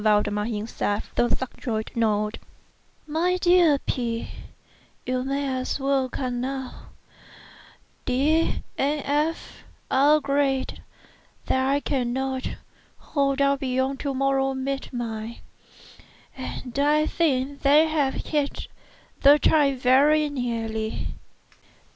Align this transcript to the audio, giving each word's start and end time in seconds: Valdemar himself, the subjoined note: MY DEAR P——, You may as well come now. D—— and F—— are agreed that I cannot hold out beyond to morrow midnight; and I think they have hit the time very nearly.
Valdemar 0.03 0.45
himself, 0.45 1.13
the 1.13 1.29
subjoined 1.29 1.91
note: 1.95 2.39
MY 3.05 3.37
DEAR 3.37 3.77
P——, 3.77 4.29
You 5.05 5.23
may 5.23 5.45
as 5.59 5.79
well 5.79 6.09
come 6.09 6.41
now. 6.41 6.87
D—— 8.05 8.63
and 8.79 9.01
F—— 9.05 9.63
are 9.91 10.15
agreed 10.17 10.81
that 11.45 11.67
I 11.69 11.81
cannot 11.81 12.47
hold 12.97 13.43
out 13.43 13.59
beyond 13.59 13.99
to 13.99 14.15
morrow 14.15 14.55
midnight; 14.55 15.41
and 16.35 16.79
I 16.79 17.05
think 17.05 17.61
they 17.61 17.85
have 17.87 18.15
hit 18.15 18.67
the 19.21 19.37
time 19.37 19.77
very 19.77 20.27
nearly. 20.29 21.09